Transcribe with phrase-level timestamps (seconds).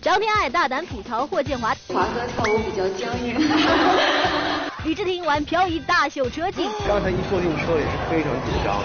[0.00, 3.36] 张天爱大胆吐槽霍建华，华哥跳舞比较僵硬。
[4.84, 8.82] 李治廷玩漂移大秀车技，刚才一坐进车也是非常紧张。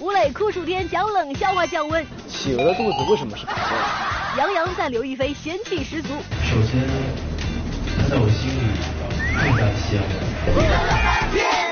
[0.00, 4.38] 吴磊酷暑天讲冷笑话降温，企鹅的肚子为什么是白色的？
[4.38, 6.08] 杨洋赞刘亦菲仙气十足。
[6.44, 6.82] 首先，
[7.96, 8.60] 她在我心里
[9.34, 11.65] 太感香了。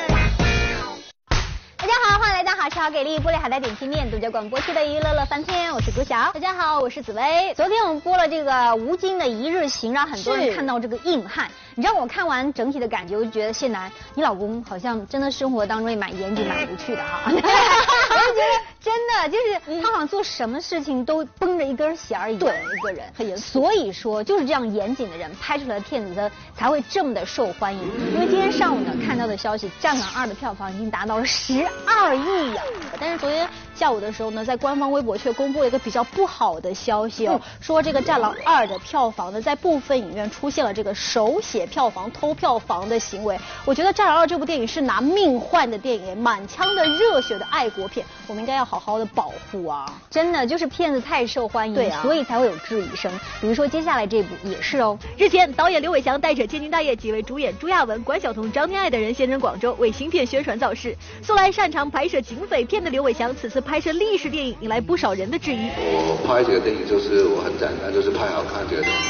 [1.85, 6.33] 大家好，欢迎来到好吃好给力玻璃海带点心面独家广播区的娱乐乐翻天，我是郭晓。
[6.33, 7.53] 大家好，我是紫薇。
[7.55, 11.51] 昨天我们播了这个吴京的一日行，让很多人看到这个硬汉。
[11.75, 17.25] 你知道我看完整体的感觉，我就觉得谢楠，你老公好像真的生活当中也蛮严谨、蛮无趣的哈。
[17.27, 27.81] 我就觉得真的就是他好像做什么事情都绷着一根弦儿一样一个人，很严所以说就是这样严谨的人拍出来的片子才会这么的受欢迎。
[28.13, 32.63] 因为今天上午呢看到的消息，《战狼二》的票房已经达到了十二亿呀。
[33.01, 43.39] 但是昨天下午的时候呢，在官方微博却公布了一个比较不好的消息哦，说这个《战狼二》的票房呢，在部分影院出现了这个手写票房、偷票房的行为。
[43.65, 49.93] 我觉得《战狼二》这部电影是拿命换的电影，满腔的热血的爱国片，我们应该要好好的保护啊！
[50.09, 53.11] 真的就是片子太受欢迎，对啊所以才会有质疑声。
[53.41, 60.97] 比如说接下来这部也是哦，日前，导演刘伟强带着千金大业几位主演朱亚文、关晓彤、张天爱等人现身广州，为新片宣传造势。
[61.23, 65.69] 素来擅长拍摄警匪片的刘伟强，此次拍摄历史电影，引来不少人的质疑。
[65.77, 69.01] 我拍这个电影就是我很简单，就是拍好看这个电影。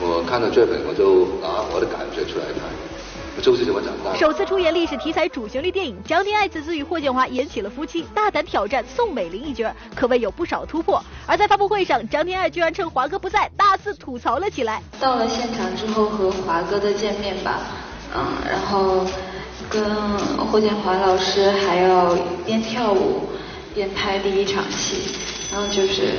[0.00, 4.16] 我看了剧本，我就拿我的感觉出来拍，就是这么简单。
[4.18, 11.02] 首次出演历史题材主旋律电影，张天爱此次与霍建华演起了夫妻，大胆挑战宋美龄一角，可谓有不少突破。
[11.26, 14.82] 而在发布会上，张天爱居然趁华哥不在，大肆吐槽了起来。
[14.98, 17.60] 到了现场之后和华哥的见面吧，
[18.16, 19.06] 嗯，然后
[19.70, 19.84] 跟
[20.50, 23.28] 霍建华老师还要边跳舞
[23.74, 24.96] 边拍第一场戏，
[25.52, 26.14] 然后就是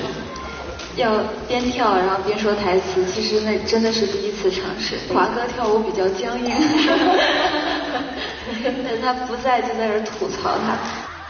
[0.96, 4.96] 要边跳然后边说台词，其实那真的是第一次尝试。
[5.14, 6.54] 华哥跳舞比较僵硬，
[8.64, 10.78] 但他不在就在这儿吐槽他。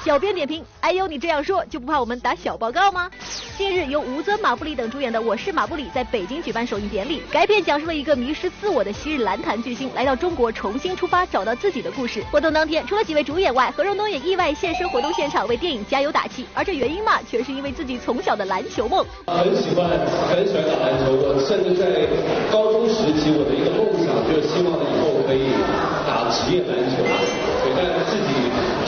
[0.05, 3.09] 小编点评：哎呦，你这样说就不怕我们打小报告吗？
[3.57, 7.23] 近日，由吴尊、马布里等主演的《我是马布里》在北京举办首映典礼。
[7.31, 12.23] 该片讲述了一个迷失自我的昔日篮坛巨星来到中国重新出发，找到自己的故事。
[12.31, 16.45] 活动当天，除了几位主演外，何润东也意外现身活动现场为电影加油打气。
[16.53, 19.03] 而这原因嘛，全是因为自己从小的篮球梦。
[19.25, 19.89] 很喜欢
[20.29, 22.05] 很喜欢打篮球，我甚至在
[22.51, 25.49] 高中时期，我的一个梦想就是希望以后可以
[26.05, 27.01] 打职业篮球。
[27.65, 28.44] 对，但是自己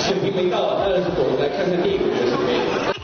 [0.08, 2.00] 水平没到，当然是躲来看看电影。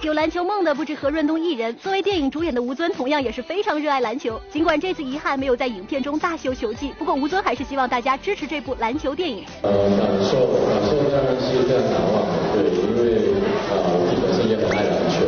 [0.03, 4.39] 有篮球梦的不止何润东一人，作为电影主演的吴尊同样也是非常热爱篮球。
[4.51, 9.43] 尽管这次遗憾没有在影片中大秀球技，不过吴尊还是希望大家支持这部篮球电影。
[9.63, 13.35] 呃，感受感受当然是非常难忘的，对，因为
[13.71, 15.23] 呃我自己本身也很爱篮球，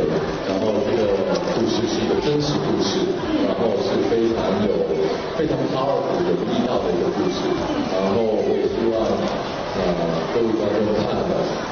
[0.48, 1.12] 然后这个
[1.56, 3.00] 故事是一个真实故事，
[3.48, 4.72] 然后是非常有
[5.36, 7.48] 非常 powerful 有力道的一个故事，
[7.92, 9.00] 然后我也希望
[9.76, 9.84] 呃
[10.34, 11.22] 各位观众看了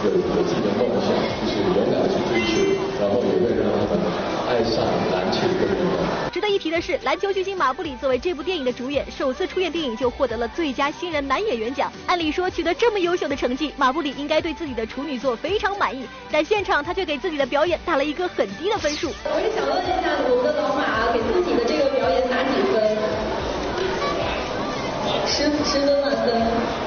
[0.04, 1.08] 有有自己的梦想，
[1.40, 2.52] 就是勇敢去追求，
[3.00, 3.92] 然后也会让他们
[4.48, 5.38] 爱上篮球。
[6.32, 11.92] 值得一提的是，篮球巨星马布里作为这部电影的主演，首次出演电影就获得了最佳新人男演员奖。
[12.06, 19.12] 按理说，取得这么优秀的成绩，马布里应该对自己的处女作非常满意，但现场他却给自己的表演打了一个很低的分数。
[19.24, 22.82] 我也想问一下我们的老马，给自己的这个表演打几分？
[25.26, 26.83] 十十分满分。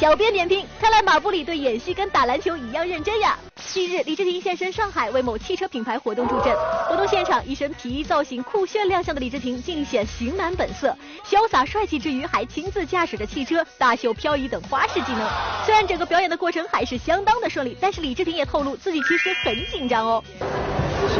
[0.00, 3.38] 小编点评：看来马布里对演戏跟打篮球一样认真呀。
[3.72, 6.54] 近日，李治廷现身上海为某汽车品牌活动助阵。
[6.88, 15.28] 活动现场，一身皮衣造型酷炫亮相的李治廷，尽显型男本色，潇洒帅气之余，还亲自驾驶着汽车大秀漂移等花式技能。
[15.66, 20.24] 虽然整个表演的过程还是相当的顺利，但是李治廷也透露自己其实很紧张哦。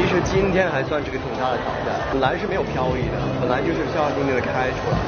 [0.03, 4.99] 其实今天还算是个挺大的挑战，本来是没有漂移的，本来就是消消停停的开出来，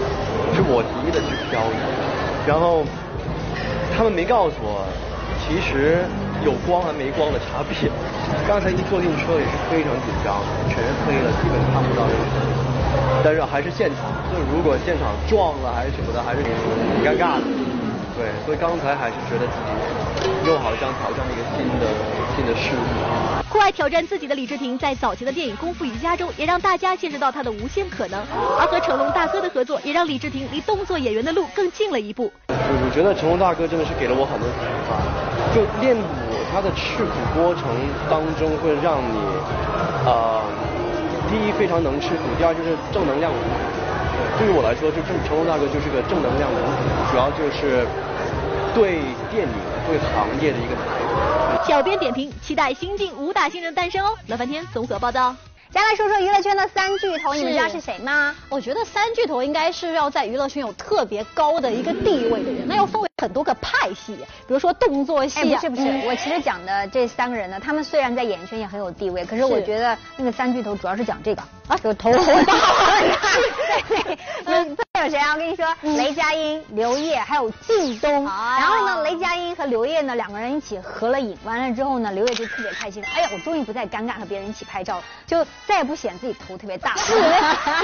[0.55, 1.76] 是我提议的去漂移，
[2.46, 2.87] 然后
[3.91, 4.87] 他们没告诉我，
[5.43, 6.06] 其实
[6.46, 7.91] 有光和没光的差别。
[8.46, 10.38] 刚才一坐进车也是非常紧张，
[10.70, 12.62] 全黑了，基本看不到任何东西。
[13.26, 16.55] 但是还是现场，就如果现场撞了还是什么的，还是挺
[17.02, 17.44] 尴尬的。
[18.16, 21.87] 对，所以刚才还是觉得自己又好像挑战了一个新的
[22.37, 23.50] 新的事物。
[23.50, 28.20] 酷爱挑战自己的李治廷，在早期的电影《功夫瑜伽》中，也让大家见识到他的无限可能。
[28.58, 32.32] 而和成龙大哥的合作，也让李治廷离动作演员的路更近了一步。
[32.49, 34.94] 我我觉得成龙大哥真的是给了我很多启发，
[35.55, 36.02] 就练武
[36.52, 37.62] 他的吃苦过程
[38.08, 39.19] 当中会让你，
[40.06, 40.43] 呃，
[41.31, 43.38] 第一非常能吃苦，第二就是正能量无
[44.38, 46.61] 对于我来说，就正成龙大哥就是个正能量的，
[47.11, 47.87] 主要就是
[48.75, 48.99] 对
[49.31, 49.55] 电影、
[49.87, 51.66] 对行业的一个抬头。
[51.66, 54.14] 小编点评：期待新晋武打新人诞生哦！
[54.26, 55.34] 乐翻天综合报道。
[55.70, 58.34] 再来说说娱乐圈的三巨头，你们知道是谁吗？
[58.49, 65.55] 我觉得三巨头应该是要在娱乐圈有特别高的一个地位的人，那要分为很多个派系，比如说动作戏。
[65.55, 72.55] 不是不是，我其实讲的这三个人呢，他们虽然在演艺圈也很有地位，可是我觉得那个三巨头主要是讲这个啊，就头 很大。
[73.88, 75.32] 对对，再有谁啊？
[75.32, 78.25] 我跟你说，雷佳音、刘烨还有靳东。
[78.25, 85.46] 然后呢，雷佳音和刘烨呢两个人一起合了影，完了之后呢，刘烨就特别开心，哎呀，我终于不再尴尬和别人一起拍照了，就。
[85.66, 87.14] 再也不显自己头特别大， 是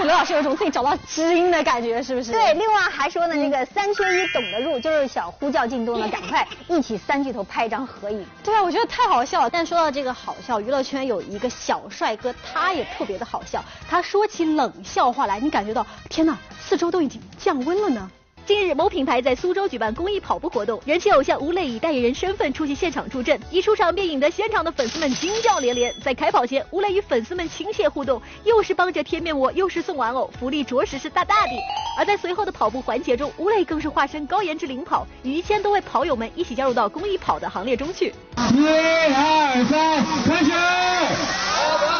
[0.02, 2.30] 刘老师有种自己找到知音的感觉，是不是？
[2.30, 8.24] 对，另外还说呢，那个三缺一懂得入，就是想呼叫靳东呢， 赶快一起三巨头拍一张合影。
[8.42, 9.50] 对啊，我觉得太好笑了。
[9.50, 13.62] 但说到这个好笑，娱乐圈有一个小帅哥，他也特别的好笑。
[13.86, 18.10] 他说起冷笑话来，你感觉到天哪，四周都已经降温了呢。
[18.46, 25.94] 近日，某品牌在苏州举办公益跑步活动，人气偶像吴磊以代言人身份出席现场助阵，一出场便引得现场的粉丝们惊叫连连。
[26.02, 31.52] 在开跑前，吴磊与粉丝们亲切互动，又是帮着贴面膜，又是送玩偶，福利着实是大大的。
[31.96, 38.12] 而在随后的跑步环节中，吴磊更是化身高颜值领跑，与一千多位跑友们一起加入到公益跑的行列中去。
[38.52, 41.99] 一二三，开始！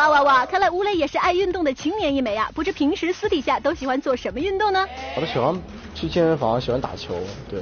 [0.00, 0.46] 哇哇哇！
[0.46, 2.50] 看来吴磊也是爱运动的青年一枚啊！
[2.54, 4.82] 不知平时私底下都喜欢做什么运动呢？
[5.14, 5.54] 我都喜欢
[5.94, 7.14] 去健身房，喜欢打球，
[7.50, 7.60] 对。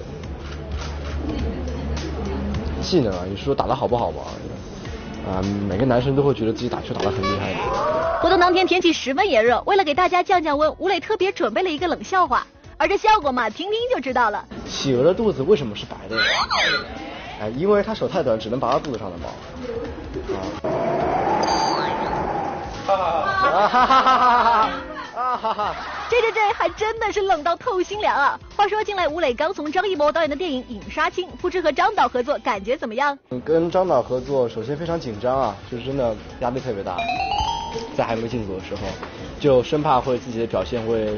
[2.81, 4.23] 技能啊，你说打得好不好吧？
[5.29, 7.59] 啊，每个男生都会觉得自己打球打得很厉害的。
[8.21, 12.47] 活动当天天气十分炎热，为了给大家降降温，吴磊特别准备了一个冷笑话，
[12.77, 14.45] 而这效果嘛，听听就知道了。
[14.65, 16.17] 企鹅的肚子为什么是白的？
[17.41, 19.27] 哎，因为它手太短，只能拔到肚子上的毛。
[20.69, 20.98] 啊。
[23.09, 24.71] 哈哈哈哈哈！
[25.17, 25.75] 啊哈哈！
[26.09, 28.39] 这这这还真的是冷到透心凉啊！
[28.57, 33.19] 话说近来吴磊刚从张艺谋导演的电影《影杀青》，不知和张导合作感觉怎么样？
[33.45, 36.97] 跟张导合作，首先非常紧张啊，就是真的压力特别大，
[37.97, 38.83] 在还没进组的时候，
[39.41, 41.17] 就生怕会自己的表现会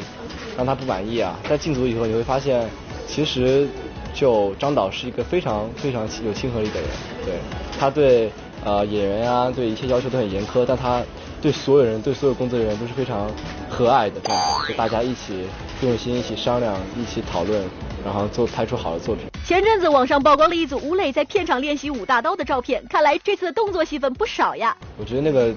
[0.56, 1.34] 让他不满意啊。
[1.48, 2.68] 在进组以后，你会发现，
[3.06, 3.68] 其实
[4.14, 6.88] 就张导是一个非常非常有亲和力的人，
[7.24, 7.34] 对，
[7.78, 8.32] 他对
[8.64, 11.02] 呃演员啊，对一切要求都很严苛，但他。
[11.42, 13.26] 对所有人，对所有工作人员都是非常
[13.70, 15.46] 和蔼的，这样就大家一起
[15.80, 17.64] 用心，一起商量，一起讨论，
[18.04, 19.24] 然后做拍出好的作品。
[19.46, 24.76] 前阵子网上曝光了一组吴磊在片场练习舞大刀的照片，看来这次的动作戏份不少呀。
[24.98, 25.50] 我觉得那个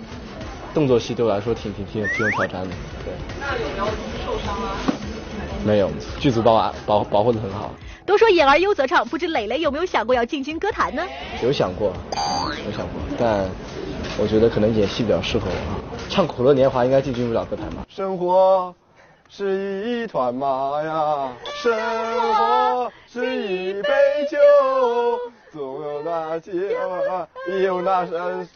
[0.73, 2.69] 动作戏对我来说挺挺挺挺有挑战的，
[3.03, 3.13] 对。
[3.41, 3.85] 那有没有
[4.25, 5.02] 受伤啊？
[5.65, 5.89] 没有，
[6.19, 7.71] 剧组把我保保护的很好。
[8.05, 11.03] 都说演而优则唱，不知磊磊有没有想过要进军歌坛呢？
[11.41, 11.93] 有想过，
[12.65, 13.45] 有想过，但。
[14.15, 17.83] 我觉得可能演戏比较适合我，唱《苦乐年华》应该进军不了歌坛吧。
[17.89, 18.75] 生活
[19.27, 21.73] 是一团麻呀，生
[22.35, 23.89] 活是一杯
[24.29, 24.37] 酒，
[25.53, 26.51] 总有那些
[27.47, 28.03] 也有那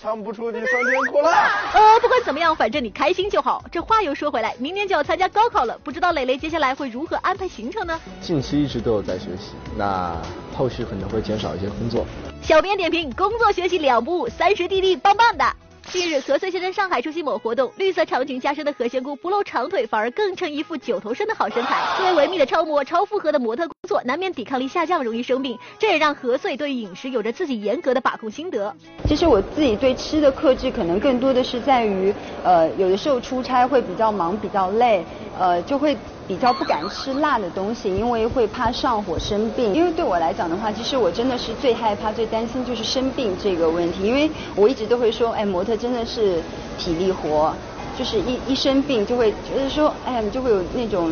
[0.02, 1.52] 唱不出的酸甜苦辣。
[1.76, 3.64] 呃，不管怎么样，反正你开心就好。
[3.72, 8.00] 这话又说回来，明年就要参加高考了，不知道磊磊接下来会如何安排行程呢？
[8.20, 10.20] 近期一直都有在学习，那
[10.58, 12.04] 后续可能会减少一些工作。
[12.42, 15.46] 小编点评：工作学习两不误，三十弟弟棒棒的。
[15.90, 21.82] 近日，何穗现身上海出席某活动，绿色长裙加身的何仙姑不露长腿，反而更衬一副九头身的好身材。
[21.98, 25.58] 作为维密的超模、超负荷的模特工作，难免抵抗力下降，容易生病。
[25.80, 28.76] 这也让何穗对饮食有着自己严格的把控心得。
[29.08, 32.14] 其实我自己对吃的克制，可能更多的是在于，
[32.44, 35.06] 呃，有的时候出差会比较忙、比较累，
[35.40, 35.98] 呃，就会。
[36.28, 39.74] 比较不敢吃辣的东西，因为会怕上火生病。
[39.74, 44.04] 因为对我来讲的话，其实我真的是最害怕、最担心就是生病这个问题。
[44.04, 46.42] 因为我一直都会说，哎，模特真的是
[46.78, 47.54] 体力活，
[47.98, 51.12] 就是一一生病就会觉得说，哎呀，你就会有那种。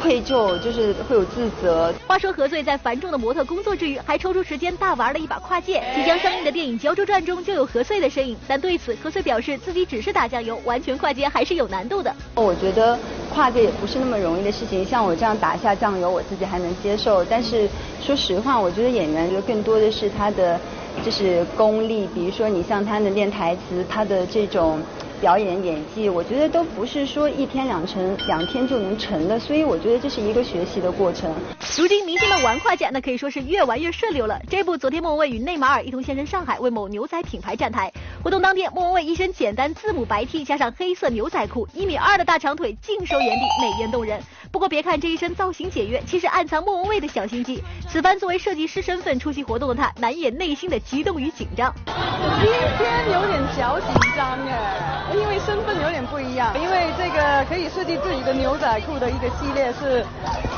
[0.00, 1.92] 愧疚就是会有自责。
[2.06, 5.82] 话说何穗在繁重的模特工作之余，还抽出时间大玩了一把跨界。
[5.94, 12.14] 即将上映的电影《胶州传》中就有何穗的身影，但对此何穗表示自己只是打酱油，完全跨界还是有难度的。
[12.34, 12.98] 我觉得
[13.32, 17.24] 跨界也不是那么容易的事情，像我这样打一下酱油，我自己还能接受。
[17.24, 17.68] 但是
[18.02, 20.60] 说实话，我觉得演员就更多的是他的
[21.04, 24.80] 就是功力，比如说你像他的练台词，他的这种。
[25.20, 31.32] 表演演技，我觉得都不是说一天两成两天就能成的，所以我觉得这是一个学习的过程。
[31.76, 34.40] 如今明星们玩跨界，那可以说是越玩越顺溜了。
[34.48, 37.92] 这部昨天莫文蔚与内马尔一同现身上海，为某牛仔品牌站台。
[38.22, 44.20] 活动当天，莫文蔚一身简单字母白 T，加上黑色牛仔裤，一米二的大长腿尽收眼底，美艳动人。
[44.50, 47.62] 不过别看这一身造型简约，其实暗藏莫文蔚的小心机。
[47.88, 51.74] 此番作为设计师身份出席活动的他，难掩内心的激动与紧张。
[51.86, 54.75] 今天有点小紧张哎，
[55.16, 60.04] 因为身份有点不一样，因为这个可以设计自己的牛仔裤的一个系列是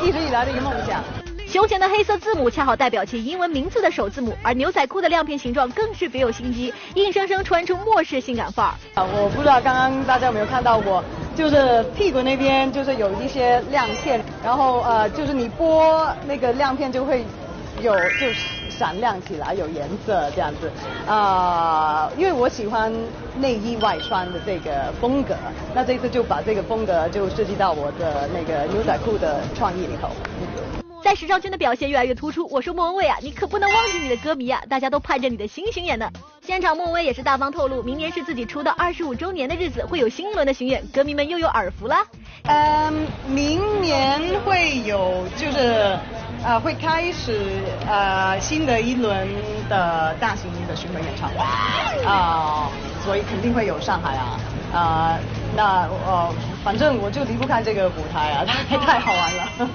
[0.05, 1.03] 一直以来的一个梦想。
[1.47, 8.75] 胸前的黑色字母恰好代表其英文名字的首字母，而牛仔裤的亮片形状更是别有心机，硬生生穿出末世性感范儿。
[8.95, 11.03] 啊，我不知道刚刚大家有没有看到过，
[11.35, 17.25] 就是屁股那边就是有一些亮片，然后呃，就是你拨那个亮片就会
[17.81, 18.27] 有就
[18.79, 20.71] 闪亮起来，有颜色这样子。
[21.07, 22.93] 啊，因为我喜欢
[23.37, 25.35] 内衣外穿的这个风格，
[25.75, 30.09] 那这次就把这个风格就设计到我的那个牛仔裤的创意里头。
[31.03, 36.11] 在时尚圈的表现越来越突出，我说莫文蔚啊，你可不能忘记你的歌迷啊，大家都盼着你的新巡演呢。
[36.43, 42.05] 现场莫文蔚也是大方透露，明年是自己出道二十五周年的日子，会有新一轮的巡演，歌迷们又有耳福啦。
[42.45, 45.97] 嗯，明年会有就是
[46.49, 49.29] 呃会开始呃新的一轮
[49.69, 51.37] 的大型的巡回演唱会
[52.07, 52.71] 啊，
[53.05, 54.41] 所以肯定会有上海啊
[54.73, 55.19] 啊，
[55.55, 59.45] 那呃反正我就离不开这个舞台啊， 太太好玩了。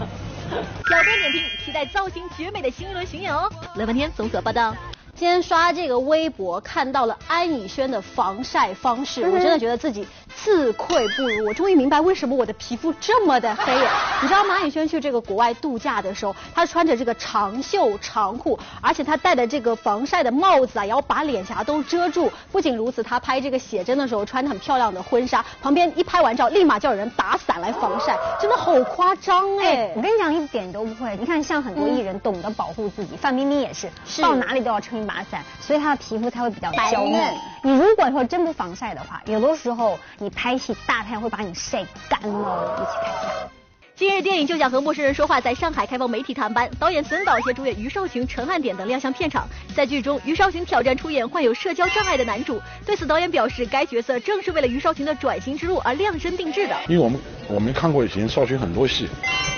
[0.90, 3.48] 小编点评：期待造型绝美的新一轮巡演哦。
[3.76, 4.76] 乐半天综合报道。
[5.16, 11.46] 今天刷这个微博，看到了安以轩的防晒方式，我真的觉得自己自愧不如。
[11.46, 13.92] 我终于明白为什么我的皮肤这么的黑了。
[14.22, 14.56] 你知道吗？
[14.56, 22.32] 安以轩去这个国外度假的时候，他穿着这个长袖长裤，而且他戴的这个防晒的帽子啊，也要把脸颊都遮住。
[22.52, 29.92] 不仅如此，他拍这个写真的时候穿的很漂亮的婚纱，旁边一拍完照，立马叫人打伞来防晒，真的好夸张哎！
[29.96, 31.16] 我跟你讲，一点都不会。
[31.18, 33.90] 你看，像很多艺人懂得保护自己，范冰冰也是，
[34.22, 37.34] 到哪里都要撑一把伞，所以她的皮肤才会比较娇嫩。
[37.62, 42.76] 你如果说真不防晒的话，有的时候你拍戏大太阳会把你晒干哦。
[42.78, 43.50] 一起看一下。
[43.96, 49.48] 今日电影就想和陌生人说话在上海开放媒体探班，导演孙导携主演于少群、陈汉典等亮相片场。
[49.76, 56.76] 在剧中，于少群挑战出演患有社交障碍的男主，对此导演表示，该角色正是为了于少群的转型之路而量身定制的。
[56.88, 59.08] 因为我们我们看过以前少群很多戏，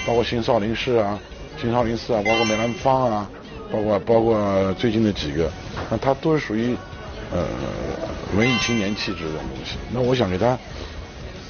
[0.05, 1.17] 包括《新少林寺》啊，
[1.61, 3.29] 《新少林寺》啊，包括《梅兰芳》啊，
[3.71, 5.49] 包括包括最近的几个，
[5.89, 6.75] 那他都是属于
[7.31, 7.47] 呃
[8.35, 9.77] 文艺青年气质的东西。
[9.91, 10.57] 那我想给他，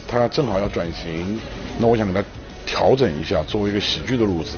[0.07, 1.39] 他正好要转型，
[1.77, 2.25] 那我想给他。
[2.67, 4.57] 调整一下，作为一个喜剧的路子，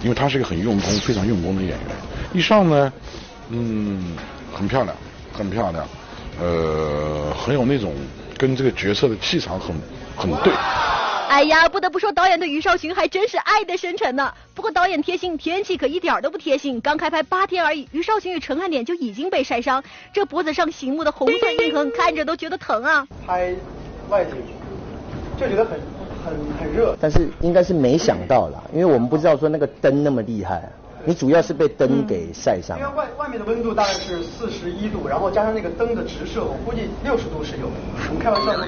[0.00, 1.88] 因为他是一个很用功、非常用功的演员。
[2.32, 2.92] 一上呢，
[3.48, 4.16] 嗯，
[4.54, 4.96] 很漂亮，
[5.32, 5.84] 很漂亮，
[6.40, 7.96] 呃，很有那种
[8.36, 9.74] 跟这个角色的气场很
[10.16, 10.52] 很对。
[11.28, 14.32] 哎呀，不得不说，导演对于少群还真是爱的深沉呢。
[14.58, 16.80] 不过导演贴心，天气可一点都不贴心。
[16.80, 23.06] 刚开拍八天而已，于少群与陈汉典就已经被晒伤，这脖子上醒目的红色印痕，看着都觉得疼啊。
[23.24, 23.54] 拍
[24.08, 24.34] 外景
[25.38, 25.78] 就觉得很。
[26.24, 30.68] 很很热，但是应该是没想到啦，因为我们不知道说那个灯那么厉害。
[31.04, 32.78] 你主要是被灯给晒伤。
[32.78, 37.72] 因为外外面的温度大概是四十一度，然后加上那个灯的直射，我估计六十度是有的。
[38.08, 38.66] 我们开玩笑的。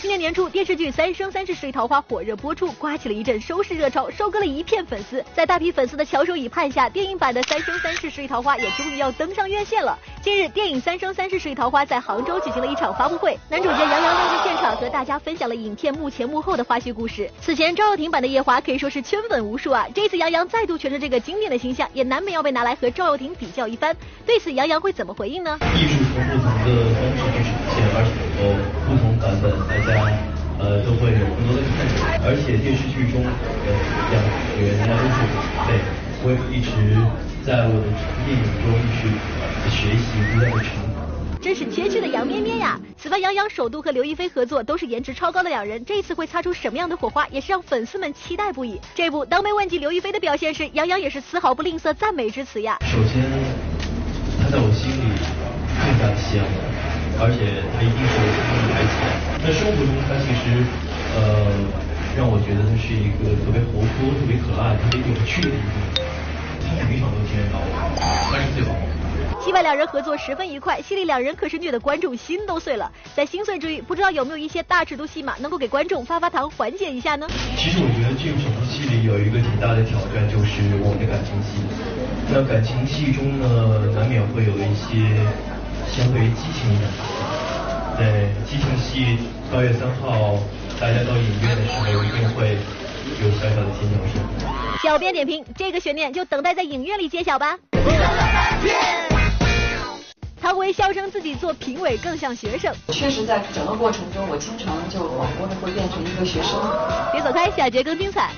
[0.00, 5.24] 今年年初，电视剧《三生三世十里桃花》火热播出，刮起了一阵收视热潮，收割了一片粉丝。
[5.34, 9.98] 在大批粉丝的翘首以盼下，电影版的《三生三世十里桃花》也终于要登上院线了。
[10.22, 17.30] 近日，电影《三生三世十里桃花》在杭州举行了一场发布会，男主角杨洋登陆现场，和大家分享了影片幕前幕后的花絮故事。
[17.40, 23.94] 此前赵又廷版的《夜华》可以说是圈粉无数啊，这次杨洋再度诠这个经典的形象也难免要被拿来和赵又廷比较一番，
[24.26, 25.58] 对此杨洋会怎么回应呢？
[25.74, 28.10] 艺术从不同的方式去呈现，而且
[28.40, 28.54] 有
[28.86, 30.08] 不同版本，大家
[30.58, 31.98] 呃都会有更多的看点。
[32.24, 33.28] 而且电视剧中的
[34.10, 34.28] 两个
[34.62, 35.16] 人家都是
[35.66, 35.78] 对，
[36.22, 36.70] 我也一直
[37.44, 37.86] 在我的
[38.24, 39.10] 电影中去
[39.70, 40.93] 学习，不断的成长。
[41.44, 42.80] 真是缺缺的杨咩咩呀！
[42.96, 48.80] 此番杨洋首度和刘亦菲合作，都是颜值超高的两人，这次会擦出什么样的火花，也是让粉丝们期待不已。
[48.94, 52.78] 这部当被问及刘亦菲的表现时，杨洋也是丝毫不吝啬赞美之词呀。
[52.86, 53.20] 首先，
[54.40, 55.04] 她在我心里
[55.84, 56.64] 更加香了，
[57.20, 58.96] 而且她一定是我心里台前。
[59.44, 60.64] 在生活中，她其实
[61.14, 61.44] 呃
[62.16, 66.08] 让我觉得她是一个特别活泼、特别可爱、特别有趣的一个人。
[66.64, 68.72] 她每一场都惊艳到我，她是最好。
[69.44, 72.90] 戏外两人合作十分愉快，戏里两人可是虐得观众心都碎了。
[73.14, 77.28] 在心碎之余，不知道有没有一些大尺度戏码能够给观众发发糖，缓解一下呢？
[77.54, 81.60] 其实我觉得这种戏里有一个挺大的挑战，就是我们的感情戏。
[82.32, 85.12] 那感情戏中呢，难免会有一些
[85.92, 87.12] 相对于激情一点的戏。
[88.00, 90.40] 对，激情戏八月三号
[90.80, 92.56] 大家到影院的时候一定会
[93.20, 94.24] 有小小的尖叫声。
[94.82, 97.58] 小编点评：这个悬念就等待在影院里揭晓吧。
[100.44, 102.70] 汤唯笑称自己做评委更像学生。
[102.88, 106.60] 确实，在整个过程中，我经常就恍惚的会变成一个学生。
[107.12, 108.30] 别走开，下节更精彩。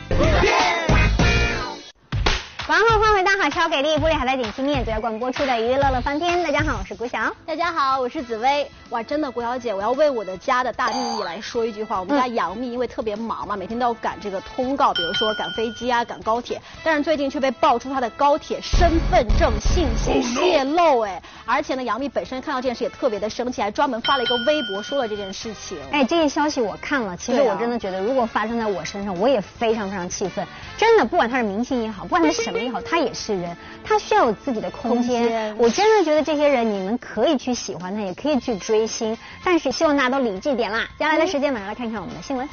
[2.68, 6.42] 晚上好，欢迎回到好超给力玻璃海苔点心面最要广播出的娱乐乐翻天。
[6.42, 7.32] 大家好，我是古翔。
[7.46, 8.68] 大家好，我是紫薇。
[8.90, 12.00] 哇，真的，古小姐，我要为我的家的大秘密来说一句话。
[12.00, 16.60] 我们家杨幂因为特别忙嘛，每天都要赶这个通告，比如说赶飞机啊，赶高铁。
[16.82, 25.78] 但是最近却被爆出她的高铁身份证信息泄露，哎，而且呢，杨幂本身看到这件事也特别的生气，还专门发了一个微博说了这件事情。
[25.92, 30.44] 哎，这个消息我看了，其实我真的觉得，如果发生在我身上，我也非常非常气愤。
[30.76, 35.56] 真的，不管他是明星也好，不管他是什么也好，他也是人，他需要有自己的空间。
[35.58, 40.88] 我真的觉得这些人，你们可以去喜欢他，也可以去追星，但是希望大家都理智点啦。
[40.98, 42.48] 接下来的时间，马上来看看我们的新闻。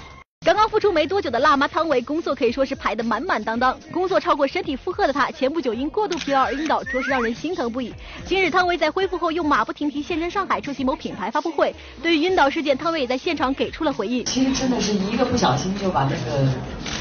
[0.45, 3.79] 刚刚复出没多久的辣妈汤唯，工作可以说是排得满满当当。
[3.93, 7.93] 工作超过身体负荷的她，前不久因过度疲劳而晕倒，着实让人心疼不已。
[8.25, 11.74] 今日汤唯在恢复后，又马不停蹄现身上海，出席某品牌发布会。
[12.01, 14.25] 对于晕倒事件，汤唯也在现场给出了回应。
[14.25, 16.45] 其实真的是一个不小心就把那个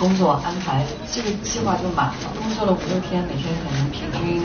[0.03, 2.35] 工作安排，这个计划就满了。
[2.35, 4.43] 工作了五六天，每天可能平均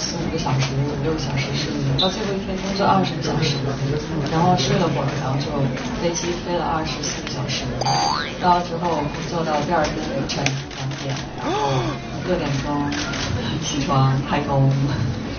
[0.00, 3.54] 四五个小时、五六个小时睡，到最后一天工作二十个小时，
[4.32, 5.46] 然后睡了会儿，然后就
[6.02, 7.62] 飞机飞了二十四个小时。
[8.42, 10.42] 到之后工作到第二天凌晨
[10.74, 11.70] 两点，然后
[12.26, 12.90] 六点钟
[13.62, 14.72] 起床开工。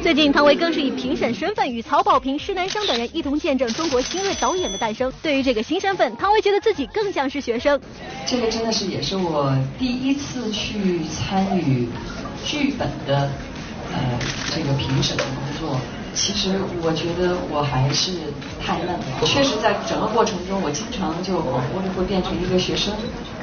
[0.01, 5.13] 最近，汤唯更是以评审身份与曹保平、施南生等人一同见证中国新锐导演的诞生。
[5.21, 7.79] 对于这个新身份，汤唯觉得自己更像是学生。
[8.25, 11.87] 这个真的是也是我第一次去参与
[12.43, 13.29] 剧本的
[13.93, 14.19] 呃
[14.53, 15.79] 这个评审的工作。
[16.13, 16.49] 其实
[16.83, 18.11] 我觉得我还是
[18.59, 18.99] 太嫩了。
[19.23, 22.91] 确实，在整个过程中，我经常就恍惚的会变成一个学生，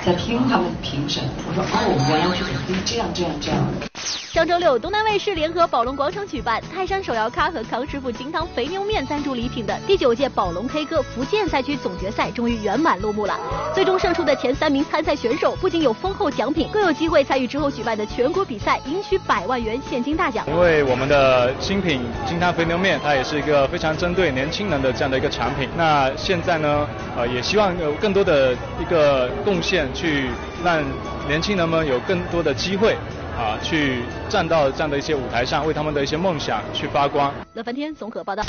[0.05, 1.23] 在听他们评审。
[1.49, 3.59] 我说哦，原来剧本可以这样这样这样。
[3.95, 13.39] 上周六，东南卫视联合宝龙广场举办泰山手摇咖和康师傅金汤肥牛面赞助礼品的第九届宝龙 K 歌福建赛区总决赛终于圆满落幕了。
[13.75, 20.47] 最终胜出的前三名参赛选手不仅有丰厚奖品，更有机会参与之后举办的全国比赛，赢取百万元现金大奖。
[20.47, 25.69] 因为我们的新品金汤肥牛面，它也是一个非常针对年轻人的这样的一个产品。
[25.77, 26.87] 那现在呢，
[27.17, 30.29] 呃，也希望有更多的一个贡献，去
[30.65, 30.83] 让
[31.27, 32.97] 年轻人们有更多的机会。
[33.39, 37.33] 啊，去站到这样的一些舞台上，为他们的一些梦想去发光。
[37.55, 38.43] 乐翻天综合报道。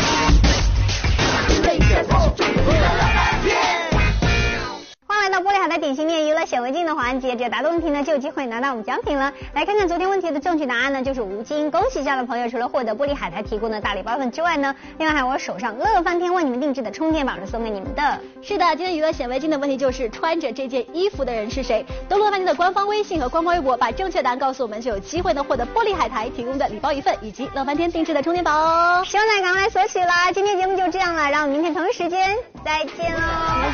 [6.60, 9.32] 显微镜的环节，只要答对问题呢，就有机会拿到我们奖品了。
[9.54, 11.72] 来看看昨天问题的正确答案呢，就是吴京。
[11.72, 18.20] 恭喜这样的朋友，除了获得玻璃海苔提供的大礼包份之外呢，另外还有我手上乐翻天为你们定制的充电宝是送给你们的。
[18.42, 21.86] 是的，今天娱乐显微镜的问题就是穿着这件衣服的人是谁？
[22.10, 29.02] 登录乐翻天的官方微信和官方微博，把正确答案告诉我们，就有机会呢获得玻璃海苔提供的礼包一份，以及乐翻天定制的充电宝哦。
[29.06, 30.30] 希望大家赶快来索取啦！
[30.34, 33.22] 今天节目就这样了，让我们明天同一时间再见喽！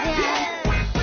[0.03, 0.64] 再见。